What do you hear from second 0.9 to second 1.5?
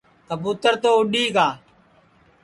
اُڈؔی گا